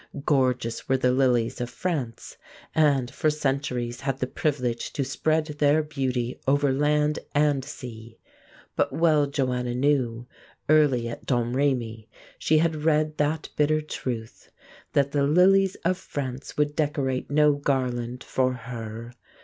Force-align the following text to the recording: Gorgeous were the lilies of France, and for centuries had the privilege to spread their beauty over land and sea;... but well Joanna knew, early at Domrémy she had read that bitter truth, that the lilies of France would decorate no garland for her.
Gorgeous 0.25 0.89
were 0.89 0.97
the 0.97 1.11
lilies 1.11 1.61
of 1.61 1.69
France, 1.69 2.35
and 2.73 3.11
for 3.11 3.29
centuries 3.29 4.01
had 4.01 4.17
the 4.17 4.25
privilege 4.25 4.91
to 4.93 5.03
spread 5.05 5.45
their 5.45 5.83
beauty 5.83 6.39
over 6.47 6.71
land 6.73 7.19
and 7.35 7.63
sea;... 7.63 8.17
but 8.75 8.91
well 8.91 9.27
Joanna 9.27 9.75
knew, 9.75 10.25
early 10.69 11.07
at 11.07 11.27
Domrémy 11.27 12.07
she 12.39 12.57
had 12.57 12.83
read 12.83 13.17
that 13.19 13.49
bitter 13.55 13.79
truth, 13.79 14.49
that 14.93 15.11
the 15.11 15.21
lilies 15.21 15.75
of 15.85 15.99
France 15.99 16.57
would 16.57 16.75
decorate 16.75 17.29
no 17.29 17.53
garland 17.53 18.23
for 18.23 18.53
her. 18.53 19.13